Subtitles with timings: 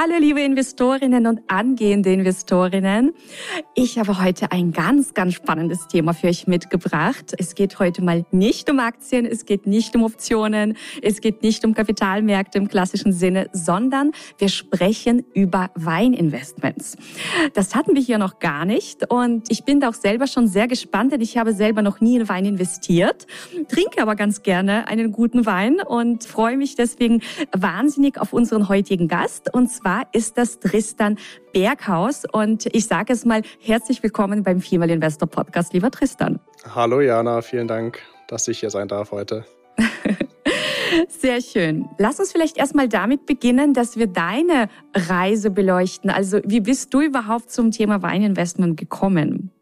[0.00, 3.14] Hallo liebe Investorinnen und angehende Investorinnen.
[3.74, 7.34] Ich habe heute ein ganz, ganz spannendes Thema für euch mitgebracht.
[7.36, 11.64] Es geht heute mal nicht um Aktien, es geht nicht um Optionen, es geht nicht
[11.64, 16.96] um Kapitalmärkte im klassischen Sinne, sondern wir sprechen über Weininvestments.
[17.54, 20.68] Das hatten wir hier noch gar nicht und ich bin da auch selber schon sehr
[20.68, 23.26] gespannt, denn ich habe selber noch nie in Wein investiert,
[23.68, 29.08] trinke aber ganz gerne einen guten Wein und freue mich deswegen wahnsinnig auf unseren heutigen
[29.08, 31.16] Gast und und zwar ist das Tristan
[31.54, 32.24] Berghaus.
[32.30, 36.40] Und ich sage es mal, herzlich willkommen beim Female Investor Podcast, lieber Tristan.
[36.74, 39.46] Hallo Jana, vielen Dank, dass ich hier sein darf heute.
[41.08, 41.88] Sehr schön.
[41.96, 46.10] Lass uns vielleicht erstmal damit beginnen, dass wir deine Reise beleuchten.
[46.10, 49.52] Also wie bist du überhaupt zum Thema Weininvestment gekommen?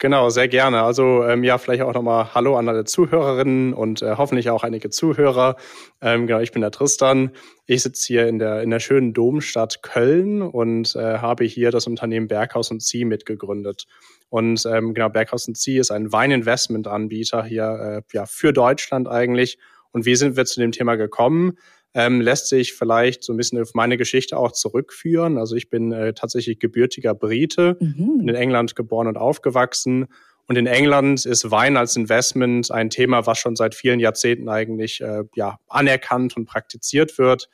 [0.00, 0.82] Genau, sehr gerne.
[0.82, 4.90] Also ähm, ja, vielleicht auch nochmal Hallo an alle Zuhörerinnen und äh, hoffentlich auch einige
[4.90, 5.56] Zuhörer.
[6.00, 7.32] Ähm, genau, ich bin der Tristan.
[7.66, 11.88] Ich sitze hier in der in der schönen Domstadt Köln und äh, habe hier das
[11.88, 13.86] Unternehmen Berghaus und Zieh mitgegründet.
[14.28, 19.58] Und ähm, genau, Berghaus und Zieh ist ein Weininvestmentanbieter hier äh, ja für Deutschland eigentlich.
[19.90, 21.58] Und wie sind wir zu dem Thema gekommen?
[21.94, 25.38] Ähm, lässt sich vielleicht so ein bisschen auf meine Geschichte auch zurückführen.
[25.38, 28.18] Also ich bin äh, tatsächlich gebürtiger Brite, mhm.
[28.18, 30.06] bin in England geboren und aufgewachsen.
[30.46, 35.00] Und in England ist Wein als Investment ein Thema, was schon seit vielen Jahrzehnten eigentlich
[35.00, 37.48] äh, ja, anerkannt und praktiziert wird.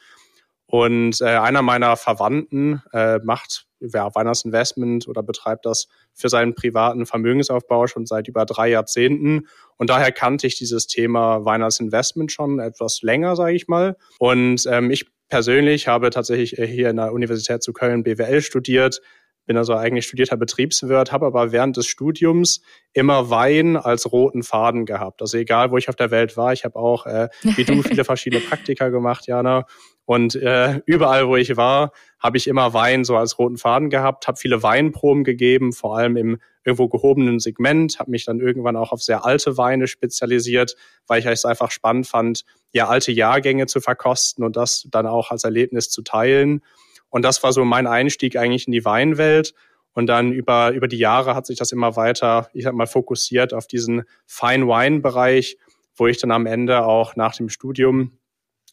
[0.67, 7.07] Und äh, einer meiner Verwandten äh, macht ja, Weihnachtsinvestment oder betreibt das für seinen privaten
[7.07, 9.49] Vermögensaufbau schon seit über drei Jahrzehnten.
[9.77, 13.97] Und daher kannte ich dieses Thema Weihnachtsinvestment schon etwas länger, sage ich mal.
[14.19, 19.01] Und ähm, ich persönlich habe tatsächlich äh, hier in der Universität zu Köln BWL studiert,
[19.47, 22.63] bin also eigentlich studierter Betriebswirt, habe aber während des Studiums
[22.93, 25.21] immer Wein als roten Faden gehabt.
[25.21, 28.05] Also egal, wo ich auf der Welt war, ich habe auch, äh, wie du, viele
[28.05, 29.67] verschiedene Praktika gemacht, Jana.
[30.07, 34.29] Und äh, überall, wo ich war, habe ich immer Wein so als roten Faden gehabt,
[34.29, 38.93] habe viele Weinproben gegeben, vor allem im irgendwo gehobenen Segment, habe mich dann irgendwann auch
[38.93, 40.77] auf sehr alte Weine spezialisiert,
[41.07, 45.31] weil ich es einfach spannend fand, ja alte Jahrgänge zu verkosten und das dann auch
[45.31, 46.63] als Erlebnis zu teilen.
[47.11, 49.55] Und das war so mein Einstieg eigentlich in die Weinwelt.
[49.93, 53.55] Und dann über, über die Jahre hat sich das immer weiter, ich sag mal, fokussiert
[53.55, 55.57] auf diesen Fine Wine Bereich,
[55.95, 58.19] wo ich dann am Ende auch nach dem Studium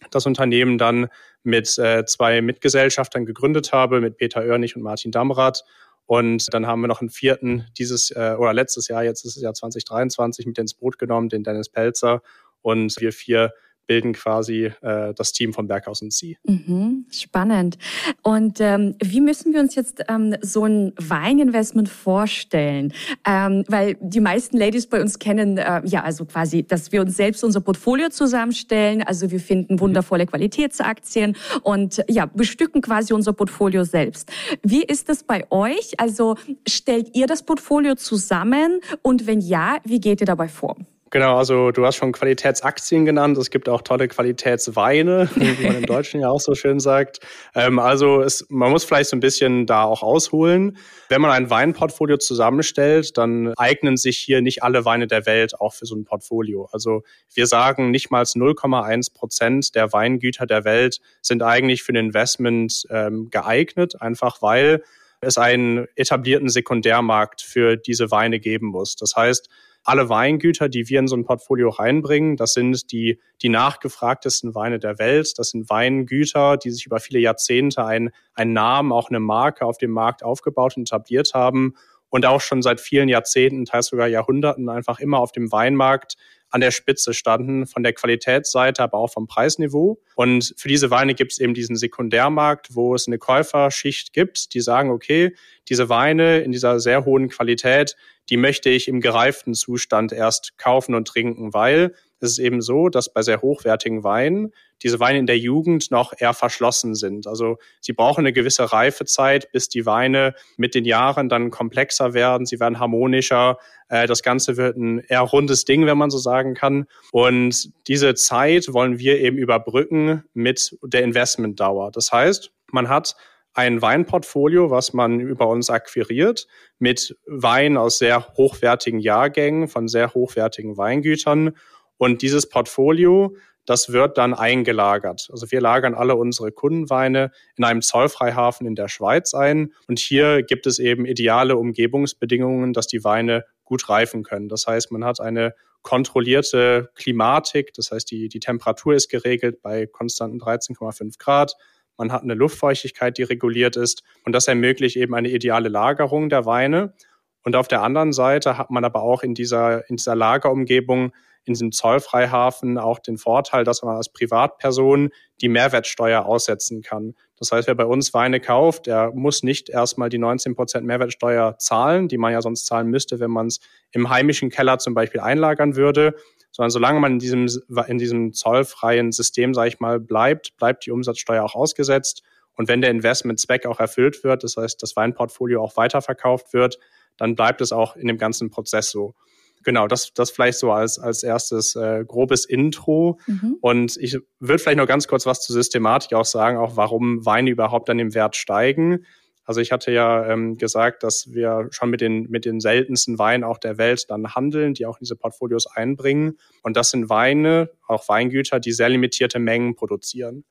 [0.09, 1.07] das Unternehmen dann
[1.43, 5.63] mit äh, zwei Mitgesellschaftern gegründet habe, mit Peter Oernig und Martin Damrath.
[6.05, 9.43] Und dann haben wir noch einen vierten dieses äh, oder letztes Jahr, jetzt ist es
[9.43, 12.21] ja 2023, mit ins Boot genommen, den Dennis Pelzer.
[12.61, 13.53] Und wir vier
[13.91, 16.37] bilden quasi äh, das Team von Berghaus und Sie.
[16.45, 17.77] Mhm, spannend.
[18.21, 22.93] Und ähm, wie müssen wir uns jetzt ähm, so ein Weininvestment vorstellen?
[23.27, 27.17] Ähm, weil die meisten Ladies bei uns kennen äh, ja also quasi, dass wir uns
[27.17, 29.03] selbst unser Portfolio zusammenstellen.
[29.03, 29.81] Also wir finden mhm.
[29.81, 34.31] wundervolle Qualitätsaktien und ja bestücken quasi unser Portfolio selbst.
[34.63, 35.99] Wie ist das bei euch?
[35.99, 36.35] Also
[36.65, 40.77] stellt ihr das Portfolio zusammen und wenn ja, wie geht ihr dabei vor?
[41.11, 43.37] Genau, also du hast schon Qualitätsaktien genannt.
[43.37, 47.19] Es gibt auch tolle Qualitätsweine, wie man im Deutschen ja auch so schön sagt.
[47.53, 50.77] Ähm, also es, man muss vielleicht so ein bisschen da auch ausholen.
[51.09, 55.73] Wenn man ein Weinportfolio zusammenstellt, dann eignen sich hier nicht alle Weine der Welt auch
[55.73, 56.69] für so ein Portfolio.
[56.71, 61.97] Also wir sagen, nicht mal 0,1 Prozent der Weingüter der Welt sind eigentlich für ein
[61.97, 64.81] Investment ähm, geeignet, einfach weil
[65.19, 68.95] es einen etablierten Sekundärmarkt für diese Weine geben muss.
[68.95, 69.49] Das heißt,
[69.83, 74.79] alle Weingüter, die wir in so ein Portfolio reinbringen, das sind die, die nachgefragtesten Weine
[74.79, 75.33] der Welt.
[75.37, 79.77] Das sind Weingüter, die sich über viele Jahrzehnte einen, einen Namen, auch eine Marke auf
[79.77, 81.73] dem Markt aufgebaut und etabliert haben
[82.09, 86.15] und auch schon seit vielen Jahrzehnten, teils sogar Jahrhunderten einfach immer auf dem Weinmarkt
[86.51, 89.99] an der Spitze standen, von der Qualitätsseite, aber auch vom Preisniveau.
[90.15, 94.61] Und für diese Weine gibt es eben diesen Sekundärmarkt, wo es eine Käuferschicht gibt, die
[94.61, 95.35] sagen, okay,
[95.69, 97.95] diese Weine in dieser sehr hohen Qualität,
[98.29, 102.89] die möchte ich im gereiften Zustand erst kaufen und trinken, weil es ist eben so,
[102.89, 104.53] dass bei sehr hochwertigen Weinen
[104.83, 107.27] diese Weine in der Jugend noch eher verschlossen sind.
[107.27, 112.45] Also sie brauchen eine gewisse Reifezeit, bis die Weine mit den Jahren dann komplexer werden,
[112.45, 113.57] sie werden harmonischer.
[113.89, 116.85] Äh, das Ganze wird ein eher rundes Ding, wenn man so sagen kann.
[117.11, 121.91] Und diese Zeit wollen wir eben überbrücken mit der Investmentdauer.
[121.91, 123.15] Das heißt, man hat
[123.53, 126.47] ein Weinportfolio, was man über uns akquiriert,
[126.79, 131.55] mit Wein aus sehr hochwertigen Jahrgängen von sehr hochwertigen Weingütern.
[132.01, 133.35] Und dieses Portfolio,
[133.67, 135.29] das wird dann eingelagert.
[135.31, 139.71] Also wir lagern alle unsere Kundenweine in einem Zollfreihafen in der Schweiz ein.
[139.87, 144.49] Und hier gibt es eben ideale Umgebungsbedingungen, dass die Weine gut reifen können.
[144.49, 145.53] Das heißt, man hat eine
[145.83, 147.71] kontrollierte Klimatik.
[147.75, 151.53] Das heißt, die, die Temperatur ist geregelt bei konstanten 13,5 Grad.
[151.97, 154.01] Man hat eine Luftfeuchtigkeit, die reguliert ist.
[154.25, 156.95] Und das ermöglicht eben eine ideale Lagerung der Weine.
[157.43, 161.13] Und auf der anderen Seite hat man aber auch in dieser, in dieser Lagerumgebung
[161.45, 165.09] in diesem Zollfreihafen auch den Vorteil, dass man als Privatperson
[165.41, 167.15] die Mehrwertsteuer aussetzen kann.
[167.37, 171.57] Das heißt, wer bei uns Weine kauft, der muss nicht erstmal die 19 Prozent Mehrwertsteuer
[171.57, 173.59] zahlen, die man ja sonst zahlen müsste, wenn man es
[173.91, 176.15] im heimischen Keller zum Beispiel einlagern würde,
[176.51, 177.47] sondern solange man in diesem,
[177.87, 182.23] in diesem zollfreien System, sage ich mal, bleibt, bleibt die Umsatzsteuer auch ausgesetzt.
[182.55, 186.77] Und wenn der Investmentzweck auch erfüllt wird, das heißt, das Weinportfolio auch weiterverkauft wird,
[187.17, 189.15] dann bleibt es auch in dem ganzen Prozess so
[189.63, 193.19] genau, das, das vielleicht so als, als erstes äh, grobes Intro.
[193.27, 193.57] Mhm.
[193.61, 197.49] Und ich würde vielleicht noch ganz kurz was zur Systematik auch sagen, auch warum Weine
[197.49, 199.05] überhaupt an dem Wert steigen.
[199.43, 203.43] Also ich hatte ja ähm, gesagt, dass wir schon mit den, mit den seltensten Weinen
[203.43, 206.37] auch der Welt dann handeln, die auch diese Portfolios einbringen.
[206.61, 210.45] Und das sind Weine, auch Weingüter, die sehr limitierte Mengen produzieren.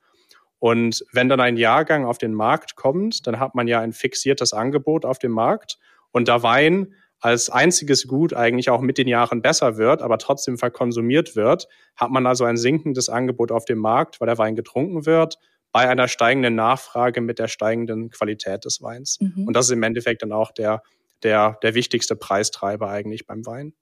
[0.58, 4.52] Und wenn dann ein Jahrgang auf den Markt kommt, dann hat man ja ein fixiertes
[4.52, 5.78] Angebot auf dem Markt.
[6.12, 10.58] Und da Wein als einziges Gut eigentlich auch mit den Jahren besser wird, aber trotzdem
[10.58, 15.06] verkonsumiert wird, hat man also ein sinkendes Angebot auf dem Markt, weil der Wein getrunken
[15.06, 15.36] wird,
[15.72, 19.18] bei einer steigenden Nachfrage mit der steigenden Qualität des Weins.
[19.20, 19.46] Mhm.
[19.46, 20.82] Und das ist im Endeffekt dann auch der,
[21.22, 23.74] der, der wichtigste Preistreiber eigentlich beim Wein.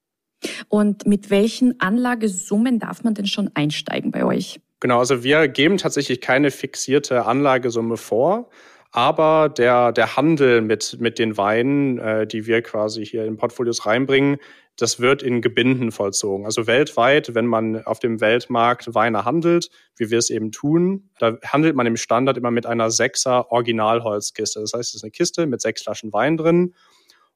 [0.69, 4.61] Und mit welchen Anlagesummen darf man denn schon einsteigen bei euch?
[4.81, 8.49] Genau, also wir geben tatsächlich keine fixierte Anlagesumme vor.
[8.90, 13.85] Aber der, der Handel mit, mit den Weinen, äh, die wir quasi hier in Portfolios
[13.85, 14.38] reinbringen,
[14.76, 16.46] das wird in Gebinden vollzogen.
[16.46, 21.37] Also weltweit, wenn man auf dem Weltmarkt Weine handelt, wie wir es eben tun, da
[21.44, 24.61] handelt man im Standard immer mit einer Sechser Originalholzkiste.
[24.61, 26.75] Das heißt, es ist eine Kiste mit sechs Flaschen Wein drin.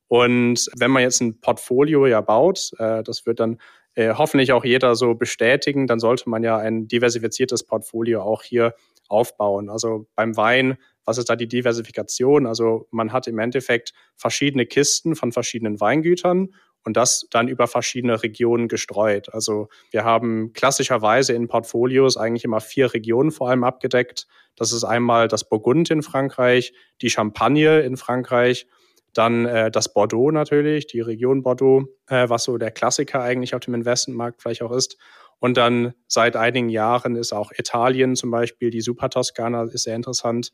[0.07, 3.59] Und wenn man jetzt ein Portfolio ja baut, äh, das wird dann
[3.95, 8.75] äh, hoffentlich auch jeder so bestätigen, dann sollte man ja ein diversifiziertes Portfolio auch hier
[9.09, 9.69] aufbauen.
[9.69, 12.47] Also beim Wein was ist da die Diversifikation?
[12.47, 16.55] Also man hat im Endeffekt verschiedene Kisten von verschiedenen Weingütern
[16.85, 19.33] und das dann über verschiedene Regionen gestreut.
[19.33, 24.27] Also wir haben klassischerweise in Portfolios eigentlich immer vier Regionen vor allem abgedeckt.
[24.57, 28.67] Das ist einmal das Burgund in Frankreich, die Champagne in Frankreich,
[29.15, 33.61] dann äh, das Bordeaux natürlich, die Region Bordeaux, äh, was so der Klassiker eigentlich auf
[33.61, 34.97] dem Investmentmarkt vielleicht auch ist.
[35.39, 39.97] Und dann seit einigen Jahren ist auch Italien zum Beispiel, die Super Toskana ist sehr
[39.97, 40.53] interessant.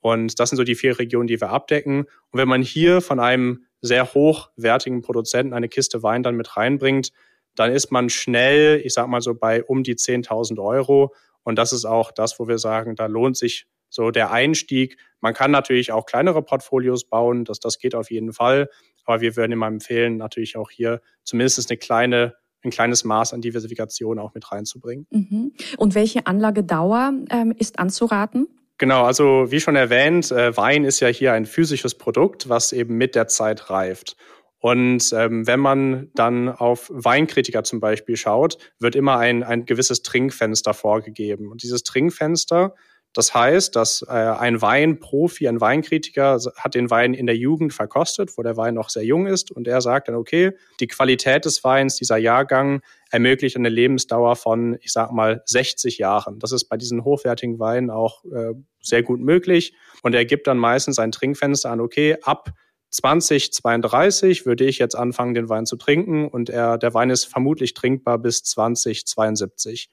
[0.00, 2.00] Und das sind so die vier Regionen, die wir abdecken.
[2.00, 7.12] Und wenn man hier von einem sehr hochwertigen Produzenten eine Kiste Wein dann mit reinbringt,
[7.54, 11.14] dann ist man schnell, ich sag mal so bei um die 10.000 Euro.
[11.42, 14.98] Und das ist auch das, wo wir sagen, da lohnt sich so der Einstieg.
[15.20, 18.68] Man kann natürlich auch kleinere Portfolios bauen, das, das geht auf jeden Fall.
[19.04, 22.34] Aber wir würden immer empfehlen, natürlich auch hier zumindest eine kleine
[22.66, 25.06] ein kleines Maß an Diversifikation auch mit reinzubringen.
[25.10, 25.52] Mhm.
[25.78, 28.48] Und welche Anlagedauer ähm, ist anzuraten?
[28.78, 32.96] Genau, also wie schon erwähnt, äh, Wein ist ja hier ein physisches Produkt, was eben
[32.96, 34.16] mit der Zeit reift.
[34.58, 40.02] Und ähm, wenn man dann auf Weinkritiker zum Beispiel schaut, wird immer ein, ein gewisses
[40.02, 41.50] Trinkfenster vorgegeben.
[41.50, 42.74] Und dieses Trinkfenster
[43.16, 48.36] das heißt, dass äh, ein Weinprofi, ein Weinkritiker hat den Wein in der Jugend verkostet,
[48.36, 51.64] wo der Wein noch sehr jung ist und er sagt dann, okay, die Qualität des
[51.64, 56.38] Weins, dieser Jahrgang ermöglicht eine Lebensdauer von, ich sag mal, 60 Jahren.
[56.40, 60.58] Das ist bei diesen hochwertigen Weinen auch äh, sehr gut möglich und er gibt dann
[60.58, 62.52] meistens ein Trinkfenster an, okay, ab
[62.90, 67.72] 2032 würde ich jetzt anfangen, den Wein zu trinken und er, der Wein ist vermutlich
[67.72, 69.88] trinkbar bis 2072.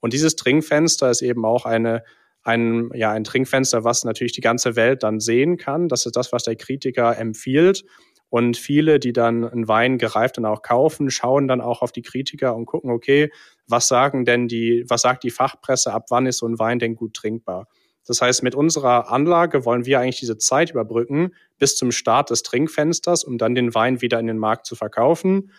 [0.00, 2.02] Und dieses Trinkfenster ist eben auch eine
[2.42, 5.88] ein, ja, ein Trinkfenster, was natürlich die ganze Welt dann sehen kann.
[5.88, 7.84] Das ist das, was der Kritiker empfiehlt.
[8.28, 12.00] Und viele, die dann einen Wein gereift und auch kaufen, schauen dann auch auf die
[12.00, 13.30] Kritiker und gucken, okay,
[13.68, 16.94] was sagen denn die, was sagt die Fachpresse, ab wann ist so ein Wein denn
[16.94, 17.68] gut trinkbar?
[18.06, 22.42] Das heißt, mit unserer Anlage wollen wir eigentlich diese Zeit überbrücken bis zum Start des
[22.42, 25.52] Trinkfensters, um dann den Wein wieder in den Markt zu verkaufen.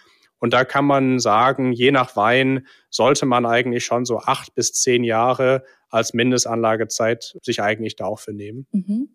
[0.44, 4.74] Und da kann man sagen, je nach Wein sollte man eigentlich schon so acht bis
[4.74, 8.68] zehn Jahre als Mindestanlagezeit sich eigentlich da auch für nehmen.
[8.74, 9.08] Mhm.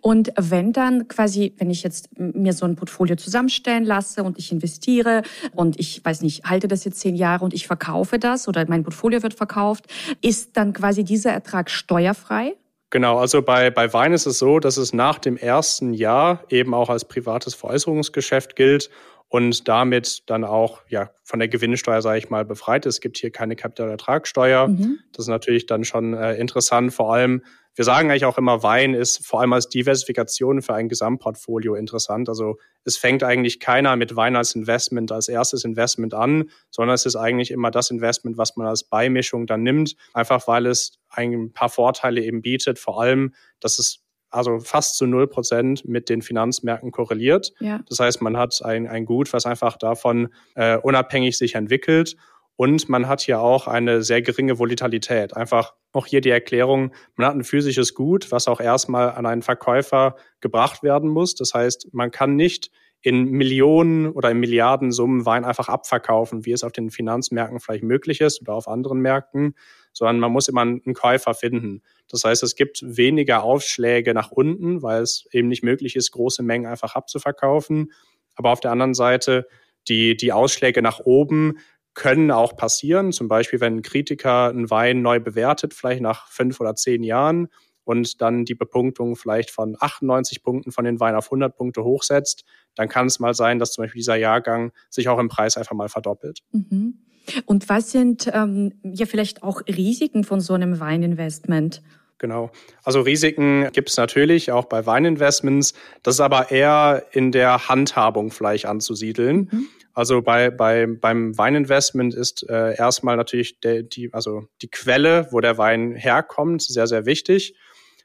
[0.00, 4.52] Und wenn dann quasi, wenn ich jetzt mir so ein Portfolio zusammenstellen lasse und ich
[4.52, 5.20] investiere
[5.54, 8.82] und ich weiß nicht, halte das jetzt zehn Jahre und ich verkaufe das oder mein
[8.82, 9.84] Portfolio wird verkauft,
[10.22, 12.54] ist dann quasi dieser Ertrag steuerfrei?
[12.88, 16.72] Genau, also bei, bei Wein ist es so, dass es nach dem ersten Jahr eben
[16.72, 18.88] auch als privates Veräußerungsgeschäft gilt
[19.30, 22.96] und damit dann auch ja von der Gewinnsteuer, sage ich mal, befreit ist.
[22.96, 24.68] Es gibt hier keine Kapitalertragssteuer.
[24.68, 24.98] Mhm.
[25.12, 27.42] Das ist natürlich dann schon äh, interessant, vor allem
[27.76, 32.28] wir sagen eigentlich auch immer, Wein ist vor allem als Diversifikation für ein Gesamtportfolio interessant.
[32.28, 37.06] Also es fängt eigentlich keiner mit Wein als Investment, als erstes Investment an, sondern es
[37.06, 41.52] ist eigentlich immer das Investment, was man als Beimischung dann nimmt, einfach weil es ein
[41.52, 46.22] paar Vorteile eben bietet, vor allem, dass es also fast zu null Prozent mit den
[46.22, 47.52] Finanzmärkten korreliert.
[47.60, 47.80] Ja.
[47.88, 52.16] Das heißt, man hat ein, ein Gut, was einfach davon äh, unabhängig sich entwickelt
[52.60, 55.34] und man hat hier auch eine sehr geringe Volatilität.
[55.34, 59.40] Einfach auch hier die Erklärung, man hat ein physisches Gut, was auch erstmal an einen
[59.40, 61.34] Verkäufer gebracht werden muss.
[61.34, 62.70] Das heißt, man kann nicht
[63.02, 67.84] in Millionen oder in Milliarden Summen Wein einfach abverkaufen, wie es auf den Finanzmärkten vielleicht
[67.84, 69.54] möglich ist oder auf anderen Märkten,
[69.92, 71.82] sondern man muss immer einen Käufer finden.
[72.08, 76.42] Das heißt, es gibt weniger Aufschläge nach unten, weil es eben nicht möglich ist, große
[76.42, 77.92] Mengen einfach abzuverkaufen.
[78.34, 79.46] Aber auf der anderen Seite
[79.88, 81.58] die, die Ausschläge nach oben
[81.94, 83.12] können auch passieren.
[83.12, 87.48] Zum Beispiel, wenn ein Kritiker einen Wein neu bewertet, vielleicht nach fünf oder zehn Jahren
[87.90, 92.44] und dann die Bepunktung vielleicht von 98 Punkten von den Weinen auf 100 Punkte hochsetzt,
[92.76, 95.74] dann kann es mal sein, dass zum Beispiel dieser Jahrgang sich auch im Preis einfach
[95.74, 96.38] mal verdoppelt.
[96.52, 97.00] Mhm.
[97.46, 101.82] Und was sind ähm, ja vielleicht auch Risiken von so einem Weininvestment?
[102.18, 102.52] Genau.
[102.84, 105.74] Also Risiken gibt es natürlich auch bei Weininvestments.
[106.04, 109.48] Das ist aber eher in der Handhabung vielleicht anzusiedeln.
[109.50, 109.66] Mhm.
[109.94, 115.40] Also bei, bei, beim Weininvestment ist äh, erstmal natürlich der, die, also die Quelle, wo
[115.40, 117.54] der Wein herkommt, sehr, sehr wichtig.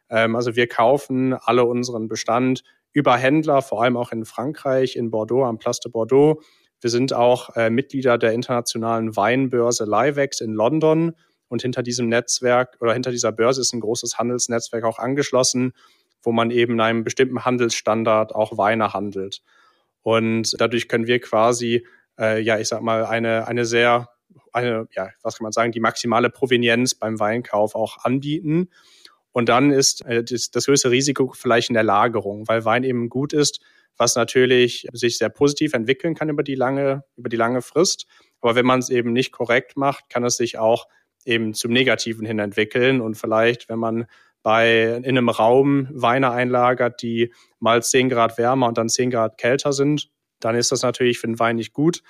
[0.10, 5.12] Ähm, also wir kaufen alle unseren Bestand über Händler, vor allem auch in Frankreich, in
[5.12, 6.42] Bordeaux, am Place de Bordeaux.
[6.82, 11.14] Wir sind auch äh, Mitglieder der internationalen Weinbörse Livex in London.
[11.48, 15.74] Und hinter diesem Netzwerk oder hinter dieser Börse ist ein großes Handelsnetzwerk auch angeschlossen,
[16.24, 19.42] wo man eben einem bestimmten Handelsstandard auch Weine handelt.
[20.02, 21.86] Und dadurch können wir quasi,
[22.20, 24.10] äh, ja, ich sag mal, eine, eine sehr,
[24.54, 28.70] eine, ja, was kann man sagen, die maximale Provenienz beim Weinkauf auch anbieten.
[29.36, 33.34] Und dann ist äh, das, größte Risiko vielleicht in der Lagerung, weil Wein eben gut
[33.34, 33.60] ist,
[33.98, 38.06] was natürlich sich sehr positiv entwickeln kann über die lange, über die lange Frist.
[38.40, 40.88] Aber wenn man es eben nicht korrekt macht, kann es sich auch
[41.26, 43.02] eben zum Negativen hin entwickeln.
[43.02, 44.06] Und vielleicht, wenn man
[44.42, 49.38] bei, in einem Raum Weine einlagert, die mal 10 Grad wärmer und dann 10 Grad
[49.38, 52.04] kälter sind, dann ist das natürlich für den Wein nicht gut.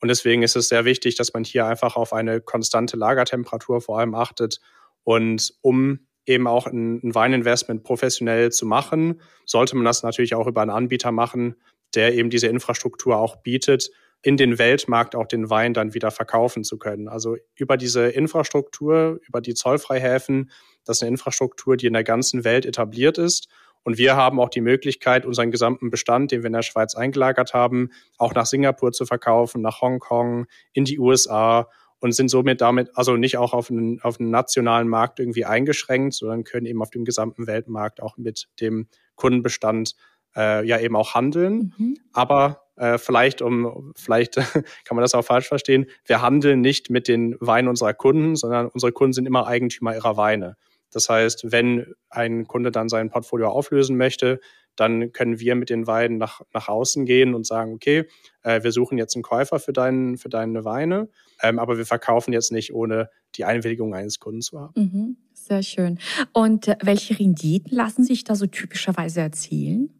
[0.00, 4.00] Und deswegen ist es sehr wichtig, dass man hier einfach auf eine konstante Lagertemperatur vor
[4.00, 4.58] allem achtet.
[5.04, 10.46] Und um eben auch ein, ein Weininvestment professionell zu machen, sollte man das natürlich auch
[10.46, 11.56] über einen Anbieter machen,
[11.94, 13.90] der eben diese Infrastruktur auch bietet,
[14.22, 17.08] in den Weltmarkt auch den Wein dann wieder verkaufen zu können.
[17.08, 20.50] Also über diese Infrastruktur, über die Zollfreihäfen,
[20.84, 23.48] das ist eine Infrastruktur, die in der ganzen Welt etabliert ist.
[23.84, 27.52] Und wir haben auch die Möglichkeit, unseren gesamten Bestand, den wir in der Schweiz eingelagert
[27.52, 31.68] haben, auch nach Singapur zu verkaufen, nach Hongkong, in die USA
[32.02, 36.14] und sind somit damit also nicht auch auf einen, auf einen nationalen Markt irgendwie eingeschränkt,
[36.14, 39.94] sondern können eben auf dem gesamten Weltmarkt auch mit dem Kundenbestand
[40.34, 41.72] äh, ja eben auch handeln.
[41.78, 41.98] Mhm.
[42.12, 44.34] Aber äh, vielleicht um, vielleicht
[44.84, 45.86] kann man das auch falsch verstehen.
[46.04, 50.16] Wir handeln nicht mit den Weinen unserer Kunden, sondern unsere Kunden sind immer Eigentümer ihrer
[50.16, 50.56] Weine.
[50.90, 54.40] Das heißt, wenn ein Kunde dann sein Portfolio auflösen möchte,
[54.76, 58.04] dann können wir mit den Weinen nach, nach außen gehen und sagen, okay,
[58.42, 61.08] äh, wir suchen jetzt einen Käufer für, deinen, für deine Weine,
[61.42, 64.72] ähm, aber wir verkaufen jetzt nicht, ohne die Einwilligung eines Kunden zu haben.
[64.74, 65.98] Mhm, sehr schön.
[66.32, 69.90] Und äh, welche Renditen lassen sich da so typischerweise erzielen?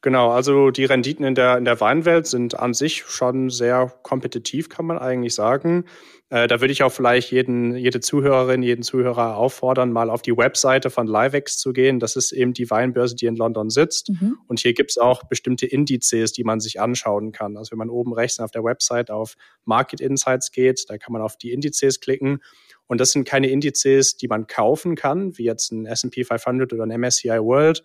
[0.00, 4.68] Genau, also die Renditen in der, in der Weinwelt sind an sich schon sehr kompetitiv,
[4.68, 5.86] kann man eigentlich sagen.
[6.30, 10.36] Äh, da würde ich auch vielleicht jeden, jede Zuhörerin, jeden Zuhörer auffordern, mal auf die
[10.36, 12.00] Webseite von Livex zu gehen.
[12.00, 14.10] Das ist eben die Weinbörse, die in London sitzt.
[14.10, 14.36] Mhm.
[14.46, 17.56] Und hier gibt es auch bestimmte Indizes, die man sich anschauen kann.
[17.56, 21.22] Also wenn man oben rechts auf der Website auf Market Insights geht, da kann man
[21.22, 22.40] auf die Indizes klicken.
[22.86, 26.84] Und das sind keine Indizes, die man kaufen kann, wie jetzt ein S&P 500 oder
[26.84, 27.84] ein MSCI World,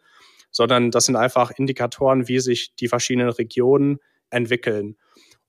[0.51, 4.97] sondern das sind einfach Indikatoren, wie sich die verschiedenen Regionen entwickeln.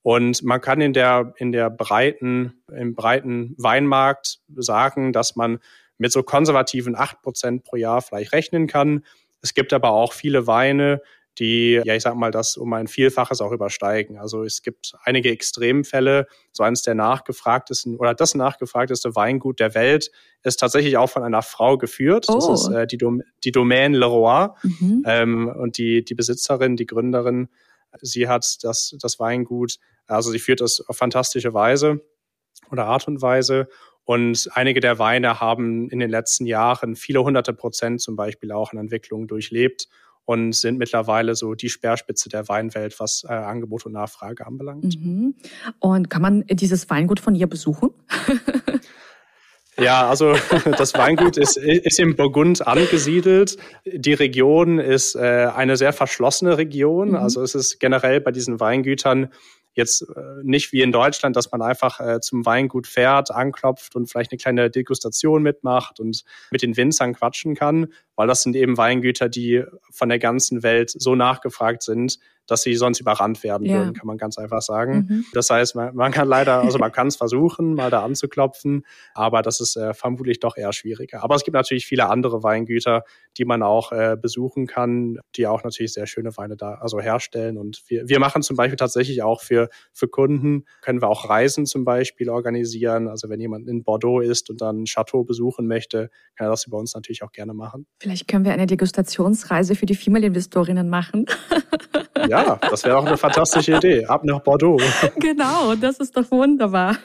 [0.05, 5.61] Und man kann in der, in der breiten, im breiten Weinmarkt sagen, dass man
[5.97, 9.03] mit so konservativen acht Prozent pro Jahr vielleicht rechnen kann.
[9.41, 11.01] Es gibt aber auch viele Weine,
[11.39, 14.19] die, ja, ich sag mal, das um ein Vielfaches auch übersteigen.
[14.19, 16.27] Also es gibt einige Extremfälle.
[16.53, 20.11] So eines der nachgefragtesten oder das nachgefragteste Weingut der Welt
[20.43, 22.27] ist tatsächlich auch von einer Frau geführt.
[22.29, 22.35] Oh.
[22.35, 24.49] Das ist äh, die, Dom die Domaine Leroy.
[24.65, 25.03] Mhm.
[25.07, 27.49] Ähm, und die, die Besitzerin, die Gründerin,
[28.03, 32.01] sie hat das, das Weingut, also sie führt das auf fantastische Weise
[32.71, 33.69] oder Art und Weise.
[34.05, 38.73] Und einige der Weine haben in den letzten Jahren viele hunderte Prozent zum Beispiel auch
[38.73, 39.89] in Entwicklung durchlebt.
[40.27, 44.99] und sind mittlerweile so die Speerspitze der Weinwelt, was äh, Angebot und Nachfrage anbelangt.
[44.99, 45.35] Mhm.
[45.81, 47.91] Und kann man dieses Weingut von ihr besuchen?
[49.79, 50.35] Ja, also
[50.79, 53.57] das Weingut ist, ist im Burgund angesiedelt.
[53.85, 57.11] Die Region ist äh, eine sehr verschlossene Region.
[57.11, 57.17] Mhm.
[57.17, 59.33] Also es ist generell bei diesen Weingütern
[59.75, 64.07] jetzt äh, nicht wie in Deutschland, dass man einfach äh, zum Weingut fährt, anklopft und
[64.07, 68.77] vielleicht eine kleine Degustation mitmacht und mit den Winzern quatschen kann, weil das sind eben
[68.77, 73.79] Weingüter, die von der ganzen Welt so nachgefragt sind, dass sie sonst überrannt werden ja.
[73.79, 75.07] würden, kann man ganz einfach sagen.
[75.09, 75.25] Mhm.
[75.33, 78.85] Das heißt, man, man, kann leider, also man kann es versuchen, mal da anzuklopfen,
[79.15, 81.23] aber das ist äh, vermutlich doch eher schwieriger.
[81.23, 83.05] Aber es gibt natürlich viele andere Weingüter,
[83.37, 87.59] die man auch äh, besuchen kann, die auch natürlich sehr schöne Weine da also herstellen.
[87.59, 91.67] Und wir, wir machen zum Beispiel tatsächlich auch für, für Kunden, können wir auch Reisen
[91.67, 93.09] zum Beispiel organisieren.
[93.09, 96.67] Also wenn jemand in Bordeaux ist und dann ein Chateau besuchen möchte, kann er das
[96.67, 97.87] über uns natürlich auch gerne machen.
[97.99, 101.27] Vielleicht können wir eine Degustationsreise für die Female-Investorinnen machen.
[102.29, 104.07] Ja, das wäre auch eine fantastische Idee.
[104.07, 104.81] Ab nach Bordeaux.
[105.17, 106.97] Genau, das ist doch wunderbar.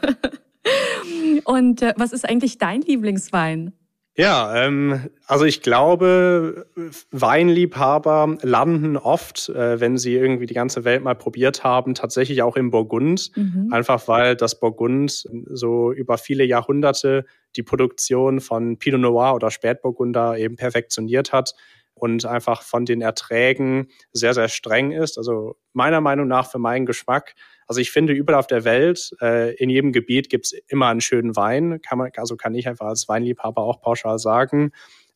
[1.46, 3.74] Und äh, was ist eigentlich dein Lieblingswein?
[4.20, 6.66] Ja, ähm, also ich glaube,
[7.12, 12.58] Weinliebhaber landen oft, äh, wenn sie irgendwie die ganze Welt mal probiert haben, tatsächlich auch
[12.58, 13.32] im Burgund.
[13.38, 13.70] Mhm.
[13.72, 17.24] Einfach weil das Burgund so über viele Jahrhunderte
[17.56, 21.54] die Produktion von Pinot Noir oder Spätburgunder eben perfektioniert hat
[22.00, 25.18] und einfach von den Erträgen sehr, sehr streng ist.
[25.18, 27.36] Also meiner Meinung nach für meinen Geschmack.
[27.68, 31.36] Also ich finde, überall auf der Welt, äh, in jedem Gebiet gibt's immer einen schönen
[31.36, 31.82] Wein.
[31.82, 34.72] Kann man, also kann ich einfach als Weinliebhaber auch pauschal sagen.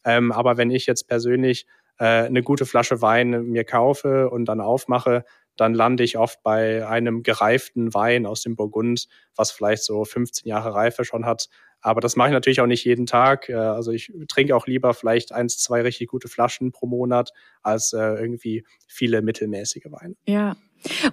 [0.05, 1.65] Ähm, aber wenn ich jetzt persönlich
[1.99, 5.25] äh, eine gute Flasche Wein mir kaufe und dann aufmache,
[5.55, 10.47] dann lande ich oft bei einem gereiften Wein aus dem Burgund, was vielleicht so 15
[10.49, 11.49] Jahre Reife schon hat.
[11.83, 13.49] Aber das mache ich natürlich auch nicht jeden Tag.
[13.49, 17.93] Äh, also ich trinke auch lieber vielleicht eins, zwei richtig gute Flaschen pro Monat als
[17.93, 20.15] äh, irgendwie viele mittelmäßige Weine.
[20.25, 20.55] Ja.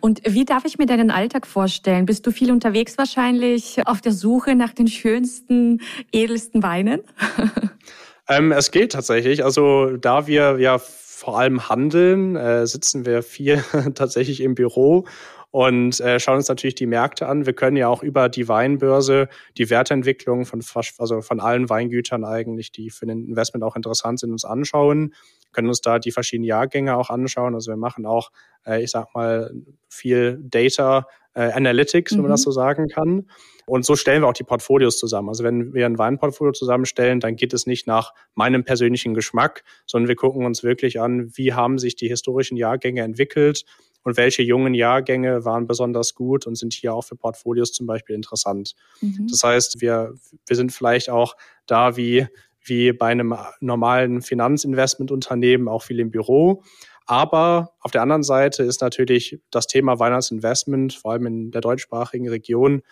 [0.00, 2.06] Und wie darf ich mir deinen Alltag vorstellen?
[2.06, 5.80] Bist du viel unterwegs wahrscheinlich auf der Suche nach den schönsten,
[6.12, 7.02] edelsten Weinen?
[8.28, 9.44] ähm, es geht tatsächlich.
[9.44, 13.62] Also da wir ja vor allem handeln, äh, sitzen wir viel
[13.94, 15.06] tatsächlich im Büro
[15.50, 17.44] und äh, schauen uns natürlich die Märkte an.
[17.44, 20.62] Wir können ja auch über die Weinbörse die Wertentwicklung von
[20.98, 25.14] also von allen Weingütern eigentlich, die für ein Investment auch interessant sind, uns anschauen.
[25.52, 27.54] Können uns da die verschiedenen Jahrgänge auch anschauen.
[27.54, 28.30] Also wir machen auch,
[28.64, 29.52] äh, ich sag mal,
[29.88, 32.16] viel Data äh, Analytics, mhm.
[32.16, 32.44] wenn man das mhm.
[32.44, 33.26] so sagen kann.
[33.66, 35.28] Und so stellen wir auch die Portfolios zusammen.
[35.28, 40.08] Also wenn wir ein Weinportfolio zusammenstellen, dann geht es nicht nach meinem persönlichen Geschmack, sondern
[40.08, 43.64] wir gucken uns wirklich an, wie haben sich die historischen Jahrgänge entwickelt
[44.02, 48.16] und welche jungen Jahrgänge waren besonders gut und sind hier auch für Portfolios zum Beispiel
[48.16, 48.74] interessant.
[49.00, 49.28] Mhm.
[49.30, 50.14] Das heißt, wir,
[50.46, 51.36] wir sind vielleicht auch
[51.66, 52.26] da wie,
[52.64, 56.62] wie bei einem normalen Finanzinvestmentunternehmen auch viel im Büro.
[57.06, 62.28] Aber auf der anderen Seite ist natürlich das Thema Weihnachtsinvestment, vor allem in der deutschsprachigen
[62.28, 62.82] Region,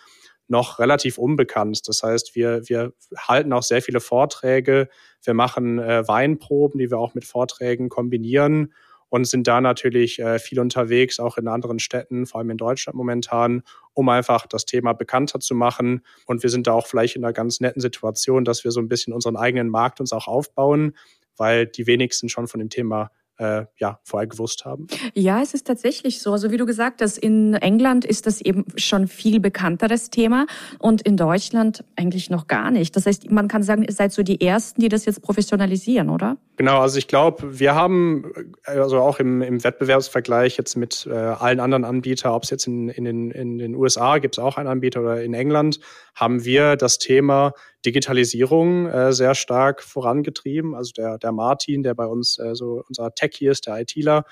[0.49, 1.87] noch relativ unbekannt.
[1.87, 4.89] Das heißt, wir, wir halten auch sehr viele Vorträge.
[5.23, 8.73] Wir machen äh, Weinproben, die wir auch mit Vorträgen kombinieren
[9.09, 12.95] und sind da natürlich äh, viel unterwegs, auch in anderen Städten, vor allem in Deutschland
[12.95, 16.01] momentan, um einfach das Thema bekannter zu machen.
[16.25, 18.87] Und wir sind da auch vielleicht in einer ganz netten Situation, dass wir so ein
[18.87, 20.95] bisschen unseren eigenen Markt uns auch aufbauen,
[21.37, 24.87] weil die wenigsten schon von dem Thema äh, ja, vorher gewusst haben?
[25.15, 26.31] Ja, es ist tatsächlich so.
[26.31, 30.45] Also wie du gesagt hast, in England ist das eben schon viel bekannteres Thema
[30.77, 32.95] und in Deutschland eigentlich noch gar nicht.
[32.95, 36.37] Das heißt, man kann sagen, ihr seid so die Ersten, die das jetzt professionalisieren, oder?
[36.57, 38.31] Genau, also ich glaube, wir haben
[38.65, 42.89] also auch im, im Wettbewerbsvergleich jetzt mit äh, allen anderen Anbietern, ob es jetzt in,
[42.89, 45.79] in, den, in den USA gibt es auch einen Anbieter oder in England,
[46.19, 47.53] haben wir das Thema
[47.85, 50.75] Digitalisierung äh, sehr stark vorangetrieben.
[50.75, 54.25] Also der, der Martin, der bei uns äh, so unser Tech hier ist, der ITler,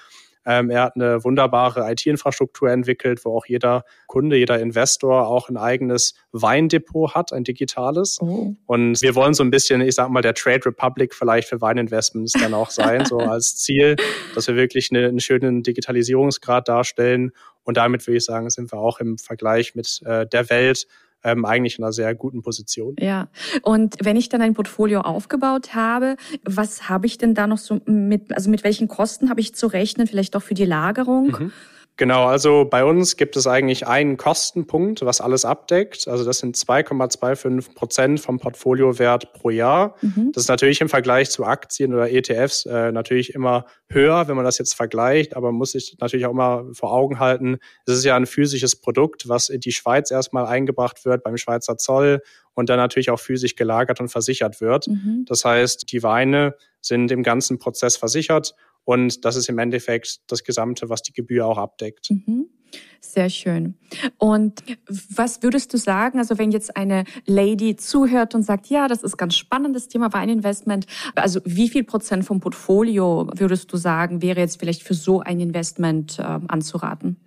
[0.47, 5.57] ähm, er hat eine wunderbare IT-Infrastruktur entwickelt, wo auch jeder Kunde, jeder Investor auch ein
[5.57, 8.17] eigenes Weindepot hat, ein digitales.
[8.21, 8.55] Oh.
[8.65, 12.31] Und wir wollen so ein bisschen, ich sag mal, der Trade Republic vielleicht für Weininvestments
[12.31, 13.97] dann auch sein, so als Ziel,
[14.35, 17.31] dass wir wirklich eine, einen schönen Digitalisierungsgrad darstellen.
[17.63, 20.87] Und damit würde ich sagen, sind wir auch im Vergleich mit äh, der Welt
[21.23, 22.95] ähm, eigentlich in einer sehr guten Position.
[22.99, 23.27] Ja,
[23.63, 27.79] und wenn ich dann ein Portfolio aufgebaut habe, was habe ich denn da noch so
[27.85, 31.27] mit, also mit welchen Kosten habe ich zu rechnen, vielleicht auch für die Lagerung?
[31.27, 31.51] Mhm.
[31.97, 36.07] Genau, also bei uns gibt es eigentlich einen Kostenpunkt, was alles abdeckt.
[36.07, 39.95] Also das sind 2,25 Prozent vom Portfoliowert pro Jahr.
[40.01, 40.31] Mhm.
[40.31, 44.45] Das ist natürlich im Vergleich zu Aktien oder ETFs äh, natürlich immer höher, wenn man
[44.45, 45.35] das jetzt vergleicht.
[45.35, 47.57] Aber man muss sich natürlich auch mal vor Augen halten,
[47.87, 51.77] es ist ja ein physisches Produkt, was in die Schweiz erstmal eingebracht wird beim Schweizer
[51.77, 52.21] Zoll
[52.53, 54.87] und dann natürlich auch physisch gelagert und versichert wird.
[54.87, 55.25] Mhm.
[55.27, 58.53] Das heißt, die Weine sind im ganzen Prozess versichert
[58.87, 62.09] Und das ist im Endeffekt das Gesamte, was die Gebühr auch abdeckt.
[62.09, 62.47] Mhm.
[63.01, 63.75] Sehr schön.
[64.17, 69.03] Und was würdest du sagen, also wenn jetzt eine Lady zuhört und sagt, ja, das
[69.03, 74.39] ist ganz spannendes Thema Weininvestment, also wie viel Prozent vom Portfolio würdest du sagen, wäre
[74.39, 77.17] jetzt vielleicht für so ein Investment äh, anzuraten?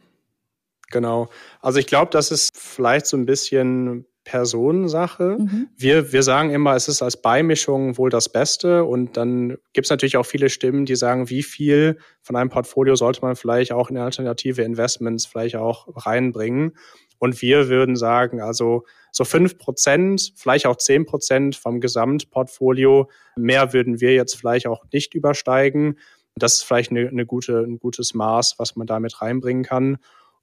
[0.91, 1.29] Genau.
[1.61, 5.39] Also ich glaube, das ist vielleicht so ein bisschen Personensache.
[5.41, 5.71] Mhm.
[5.77, 8.85] Wir, wir sagen immer, es ist als Beimischung wohl das Beste.
[8.85, 12.95] Und dann gibt es natürlich auch viele Stimmen, die sagen, wie viel von einem Portfolio
[12.95, 16.77] sollte man vielleicht auch in alternative Investments vielleicht auch reinbringen.
[17.19, 23.11] Und wir würden sagen, also so fünf Prozent, vielleicht auch zehn Prozent vom Gesamtportfolio.
[23.37, 25.99] Mehr würden wir jetzt vielleicht auch nicht übersteigen.
[26.37, 29.99] Das ist vielleicht eine, eine gute, ein gutes Maß, was man damit reinbringen kann.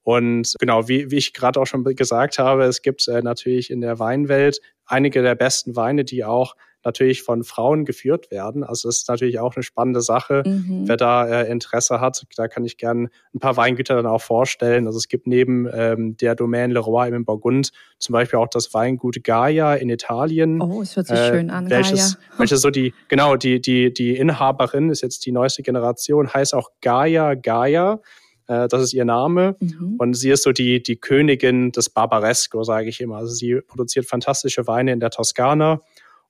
[0.08, 3.82] Und genau, wie, wie ich gerade auch schon gesagt habe, es gibt äh, natürlich in
[3.82, 8.64] der Weinwelt einige der besten Weine, die auch natürlich von Frauen geführt werden.
[8.64, 10.44] Also das ist natürlich auch eine spannende Sache.
[10.46, 10.88] Mhm.
[10.88, 14.88] Wer da äh, Interesse hat, da kann ich gerne ein paar Weingüter dann auch vorstellen.
[14.88, 19.22] Also es gibt neben ähm, der Domaine Leroy im Burgund zum Beispiel auch das Weingut
[19.26, 20.62] Gaia in Italien.
[20.62, 22.28] Oh, es hört sich äh, schön an, welches, Gaia.
[22.38, 26.70] Welches so die, genau, die, die, die Inhaberin ist jetzt die neueste Generation, heißt auch
[26.80, 28.00] Gaia Gaia.
[28.48, 29.56] Äh, das ist ihr Name.
[29.60, 29.96] Mhm.
[29.98, 33.18] Und sie ist so die, die Königin des Barbaresco, sage ich immer.
[33.18, 35.82] Also sie produziert fantastische Weine in der Toskana.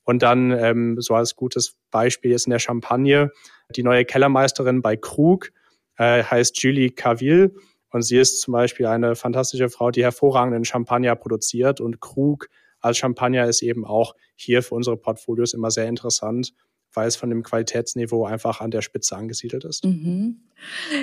[0.04, 3.32] Und dann, ähm, so als gutes Beispiel ist in der Champagne,
[3.76, 5.52] die neue Kellermeisterin bei Krug
[5.98, 7.52] äh, heißt Julie Caville.
[7.90, 11.82] Und sie ist zum Beispiel eine fantastische Frau, die hervorragenden Champagner produziert.
[11.82, 12.48] Und Krug
[12.80, 16.54] als Champagner ist eben auch hier für unsere Portfolios immer sehr interessant
[16.98, 19.86] weil es von dem Qualitätsniveau einfach an der Spitze angesiedelt ist.
[19.86, 20.38] Mhm.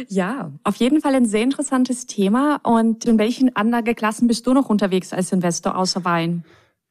[0.08, 2.60] Ja, auf jeden Fall ein sehr interessantes Thema.
[2.64, 6.44] Und in welchen Anlageklassen bist du noch unterwegs als Investor außer Wein?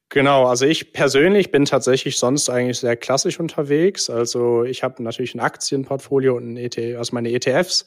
[0.07, 4.09] Genau, also ich persönlich bin tatsächlich sonst eigentlich sehr klassisch unterwegs.
[4.09, 7.85] Also ich habe natürlich ein Aktienportfolio und ein ETF, also meine ETFs.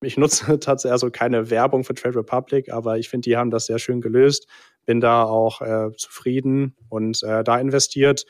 [0.00, 3.66] Ich nutze tatsächlich also keine Werbung für Trade Republic, aber ich finde, die haben das
[3.66, 4.46] sehr schön gelöst.
[4.86, 8.24] Bin da auch äh, zufrieden und äh, da investiert.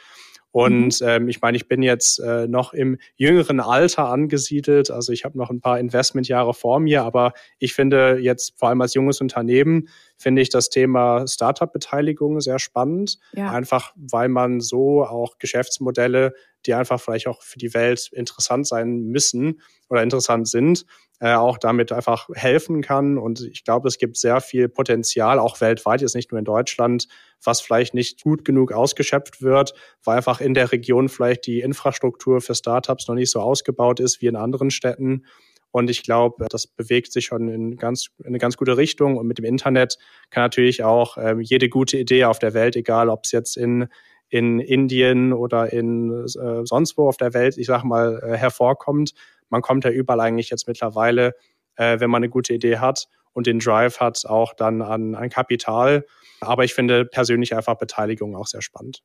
[0.51, 1.07] Und mhm.
[1.07, 4.91] ähm, ich meine, ich bin jetzt äh, noch im jüngeren Alter angesiedelt.
[4.91, 8.81] Also ich habe noch ein paar Investmentjahre vor mir, aber ich finde jetzt vor allem
[8.81, 13.19] als junges Unternehmen finde ich das Thema Startup-Beteiligung sehr spannend.
[13.35, 13.53] Ja.
[13.53, 16.33] Einfach weil man so auch Geschäftsmodelle,
[16.67, 20.85] die einfach vielleicht auch für die Welt interessant sein müssen oder interessant sind,
[21.21, 23.19] äh, auch damit einfach helfen kann.
[23.19, 27.09] Und ich glaube, es gibt sehr viel Potenzial, auch weltweit, jetzt nicht nur in Deutschland,
[27.43, 32.41] was vielleicht nicht gut genug ausgeschöpft wird, weil einfach in der Region vielleicht die Infrastruktur
[32.41, 35.25] für Startups noch nicht so ausgebaut ist wie in anderen Städten.
[35.71, 39.17] Und ich glaube, das bewegt sich schon in, ganz, in eine ganz gute Richtung.
[39.19, 39.99] Und mit dem Internet
[40.31, 43.89] kann natürlich auch ähm, jede gute Idee auf der Welt, egal ob es jetzt in,
[44.31, 49.13] in Indien oder in äh, sonst wo auf der Welt, ich sag mal, äh, hervorkommt,
[49.51, 51.35] man kommt ja überall eigentlich jetzt mittlerweile,
[51.77, 55.29] äh, wenn man eine gute Idee hat und den Drive hat, auch dann an, an
[55.29, 56.05] Kapital.
[56.41, 59.03] Aber ich finde persönlich einfach Beteiligung auch sehr spannend.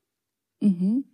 [0.59, 1.05] Mhm.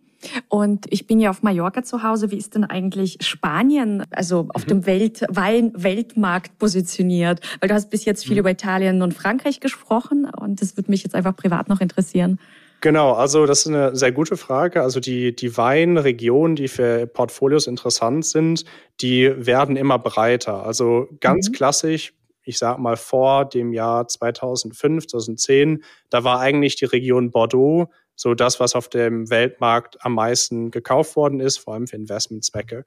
[0.48, 2.30] Und ich bin ja auf Mallorca zu Hause.
[2.30, 4.68] Wie ist denn eigentlich Spanien, also auf mhm.
[4.68, 7.40] dem Welt Wein Weltmarkt positioniert?
[7.60, 8.40] Weil du hast bis jetzt viel mhm.
[8.40, 12.38] über Italien und Frankreich gesprochen und das würde mich jetzt einfach privat noch interessieren.
[12.80, 14.82] Genau, also das ist eine sehr gute Frage.
[14.82, 18.64] Also die, die Weinregionen, die für Portfolios interessant sind,
[19.02, 20.64] die werden immer breiter.
[20.64, 21.52] Also ganz mhm.
[21.52, 27.90] klassisch, ich sag mal vor dem Jahr 2005, 2010, da war eigentlich die Region Bordeaux
[28.16, 32.84] so das, was auf dem Weltmarkt am meisten gekauft worden ist, vor allem für Investmentzwecke.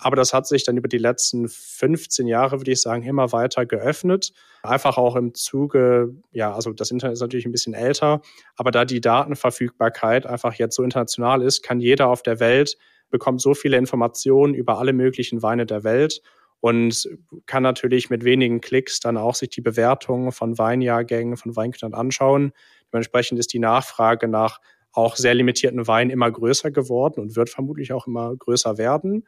[0.00, 3.66] Aber das hat sich dann über die letzten 15 Jahre, würde ich sagen, immer weiter
[3.66, 4.32] geöffnet.
[4.62, 8.20] Einfach auch im Zuge, ja, also das Internet ist natürlich ein bisschen älter,
[8.56, 12.76] aber da die Datenverfügbarkeit einfach jetzt so international ist, kann jeder auf der Welt
[13.10, 16.22] bekommt so viele Informationen über alle möglichen Weine der Welt
[16.60, 17.08] und
[17.46, 22.52] kann natürlich mit wenigen Klicks dann auch sich die Bewertungen von Weinjahrgängen, von Weinkütern anschauen.
[22.92, 24.60] Dementsprechend ist die Nachfrage nach
[24.92, 29.26] auch sehr limitierten Weinen immer größer geworden und wird vermutlich auch immer größer werden.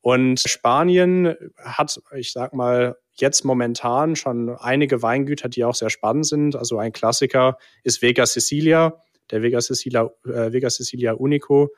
[0.00, 6.26] Und Spanien hat, ich sag mal, jetzt momentan schon einige Weingüter, die auch sehr spannend
[6.26, 6.56] sind.
[6.56, 9.00] Also ein Klassiker ist Vega Sicilia.
[9.30, 11.70] Der Vega Sicilia, äh, Vega Sicilia Unico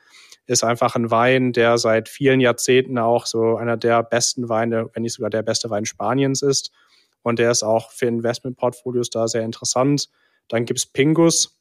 [0.47, 5.03] ist einfach ein Wein, der seit vielen Jahrzehnten auch so einer der besten Weine, wenn
[5.03, 6.73] nicht sogar der beste Wein Spaniens ist.
[7.23, 10.09] Und der ist auch für Investmentportfolios da sehr interessant.
[10.49, 11.58] Dann gibt's Pingus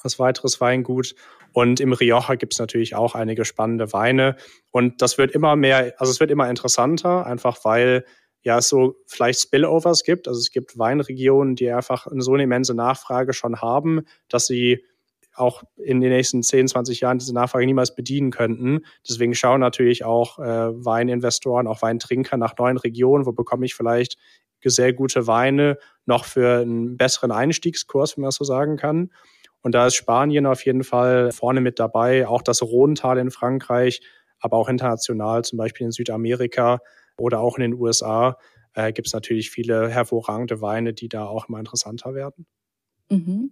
[0.00, 1.14] als weiteres Weingut.
[1.52, 4.36] Und im Rioja gibt es natürlich auch einige spannende Weine.
[4.70, 8.04] Und das wird immer mehr, also es wird immer interessanter, einfach weil
[8.42, 10.28] ja es so vielleicht Spillovers gibt.
[10.28, 14.84] Also es gibt Weinregionen, die einfach so eine immense Nachfrage schon haben, dass sie
[15.34, 18.80] auch in den nächsten 10, 20 Jahren diese Nachfrage niemals bedienen könnten.
[19.08, 20.44] Deswegen schauen natürlich auch äh,
[20.84, 24.18] Weininvestoren, auch Weintrinker nach neuen Regionen, wo bekomme ich vielleicht
[24.64, 29.10] sehr gute Weine noch für einen besseren Einstiegskurs, wenn man das so sagen kann.
[29.62, 34.00] Und da ist Spanien auf jeden Fall vorne mit dabei, auch das Rhontal in Frankreich,
[34.40, 36.80] aber auch international, zum Beispiel in Südamerika
[37.16, 38.36] oder auch in den USA,
[38.74, 42.46] äh, gibt es natürlich viele hervorragende Weine, die da auch immer interessanter werden.
[43.10, 43.50] Mhm.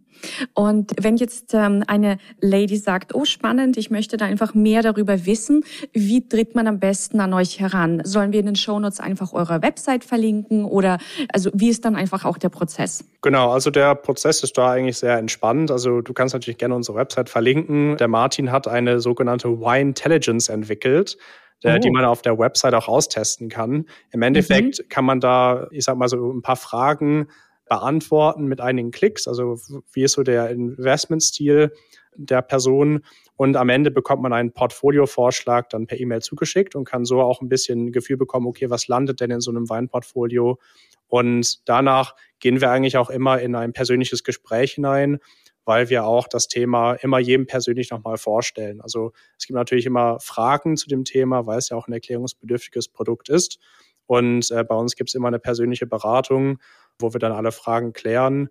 [0.54, 5.26] Und wenn jetzt ähm, eine Lady sagt, oh spannend, ich möchte da einfach mehr darüber
[5.26, 8.00] wissen, wie tritt man am besten an euch heran?
[8.04, 10.98] Sollen wir in den Shownotes einfach eure Website verlinken oder
[11.32, 13.04] also wie ist dann einfach auch der Prozess?
[13.22, 15.70] Genau, also der Prozess ist da eigentlich sehr entspannt.
[15.70, 17.96] Also du kannst natürlich gerne unsere Website verlinken.
[17.98, 21.16] Der Martin hat eine sogenannte Wine Intelligence entwickelt.
[21.62, 21.76] Oh.
[21.76, 23.84] die man auf der Website auch austesten kann.
[24.12, 24.88] Im Endeffekt mhm.
[24.88, 27.28] kann man da, ich sag mal so ein paar Fragen
[27.70, 29.28] beantworten mit einigen Klicks.
[29.28, 29.56] Also
[29.92, 31.72] wie ist so der Investmentstil
[32.16, 33.04] der Person?
[33.36, 37.40] Und am Ende bekommt man einen Portfoliovorschlag dann per E-Mail zugeschickt und kann so auch
[37.40, 40.58] ein bisschen ein Gefühl bekommen, okay, was landet denn in so einem Weinportfolio?
[41.06, 45.20] Und danach gehen wir eigentlich auch immer in ein persönliches Gespräch hinein,
[45.64, 48.80] weil wir auch das Thema immer jedem persönlich nochmal vorstellen.
[48.80, 52.88] Also es gibt natürlich immer Fragen zu dem Thema, weil es ja auch ein erklärungsbedürftiges
[52.88, 53.60] Produkt ist.
[54.06, 56.58] Und äh, bei uns gibt es immer eine persönliche Beratung
[57.00, 58.48] wo wir dann alle Fragen klären.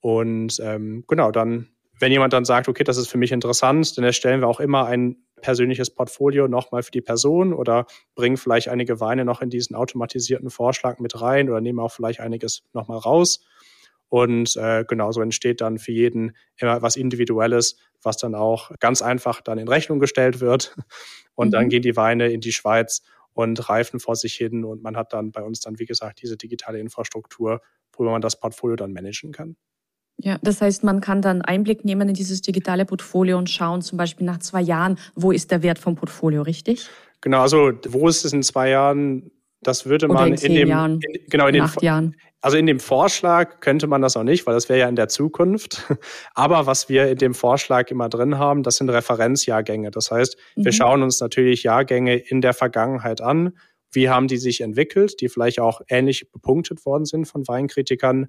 [0.00, 4.04] Und ähm, genau, dann, wenn jemand dann sagt, okay, das ist für mich interessant, dann
[4.04, 9.00] erstellen wir auch immer ein persönliches Portfolio nochmal für die Person oder bringen vielleicht einige
[9.00, 13.44] Weine noch in diesen automatisierten Vorschlag mit rein oder nehmen auch vielleicht einiges nochmal raus.
[14.08, 19.40] Und äh, genauso entsteht dann für jeden immer was Individuelles, was dann auch ganz einfach
[19.40, 20.76] dann in Rechnung gestellt wird.
[21.34, 21.52] Und mhm.
[21.52, 23.02] dann gehen die Weine in die Schweiz
[23.36, 24.64] und reifen vor sich hin.
[24.64, 27.60] Und man hat dann bei uns dann, wie gesagt, diese digitale Infrastruktur
[27.98, 29.56] worüber man das Portfolio dann managen kann.
[30.18, 33.98] Ja, das heißt, man kann dann Einblick nehmen in dieses digitale Portfolio und schauen, zum
[33.98, 36.88] Beispiel nach zwei Jahren, wo ist der Wert vom Portfolio, richtig?
[37.20, 39.30] Genau, also wo ist es in zwei Jahren?
[39.62, 42.16] Das würde man in, in, dem Jahren, in, genau in, in acht Jahren.
[42.40, 45.08] Also in dem Vorschlag könnte man das auch nicht, weil das wäre ja in der
[45.08, 45.92] Zukunft.
[46.34, 49.90] Aber was wir in dem Vorschlag immer drin haben, das sind Referenzjahrgänge.
[49.90, 50.76] Das heißt, wir mhm.
[50.76, 53.52] schauen uns natürlich Jahrgänge in der Vergangenheit an
[53.96, 58.28] wie haben die sich entwickelt, die vielleicht auch ähnlich bepunktet worden sind von Weinkritikern.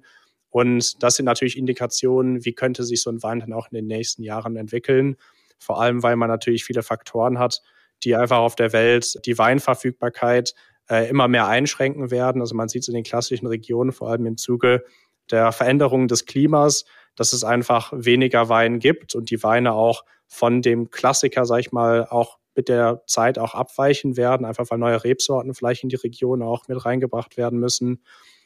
[0.50, 3.86] Und das sind natürlich Indikationen, wie könnte sich so ein Wein dann auch in den
[3.86, 5.16] nächsten Jahren entwickeln.
[5.58, 7.62] Vor allem, weil man natürlich viele Faktoren hat,
[8.02, 10.54] die einfach auf der Welt die Weinverfügbarkeit
[10.90, 12.40] äh, immer mehr einschränken werden.
[12.40, 14.84] Also man sieht es in den klassischen Regionen, vor allem im Zuge
[15.30, 16.84] der Veränderung des Klimas,
[17.16, 21.72] dass es einfach weniger Wein gibt und die Weine auch von dem Klassiker, sag ich
[21.72, 25.96] mal, auch mit der Zeit auch abweichen werden, einfach weil neue Rebsorten vielleicht in die
[25.96, 28.02] Region auch mit reingebracht werden müssen.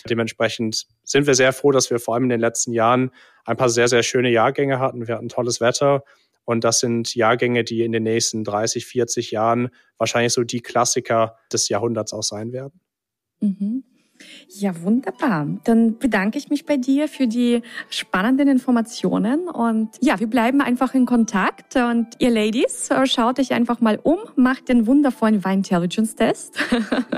[0.08, 3.10] Dementsprechend sind wir sehr froh, dass wir vor allem in den letzten Jahren
[3.44, 5.06] ein paar sehr, sehr schöne Jahrgänge hatten.
[5.08, 6.04] Wir hatten tolles Wetter.
[6.44, 11.36] Und das sind Jahrgänge, die in den nächsten 30, 40 Jahren wahrscheinlich so die Klassiker
[11.52, 12.80] des Jahrhunderts auch sein werden.
[13.40, 13.84] Mhm.
[14.48, 15.46] Ja, wunderbar.
[15.64, 20.94] Dann bedanke ich mich bei dir für die spannenden Informationen und ja, wir bleiben einfach
[20.94, 25.54] in Kontakt und ihr Ladies, äh, schaut euch einfach mal um, macht den wundervollen Wine
[25.54, 26.58] Intelligence Test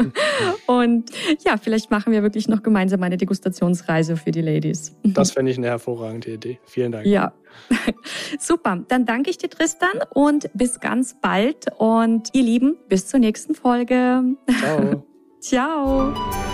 [0.67, 1.11] und
[1.45, 4.95] ja, vielleicht machen wir wirklich noch gemeinsam eine Degustationsreise für die Ladies.
[5.03, 6.59] Das fände ich eine hervorragende Idee.
[6.65, 7.07] Vielen Dank.
[7.07, 7.33] Ja.
[8.39, 11.67] Super, dann danke ich dir, Tristan, und bis ganz bald.
[11.79, 14.23] Und ihr Lieben, bis zur nächsten Folge.
[14.59, 15.05] Ciao.
[15.41, 16.54] Ciao.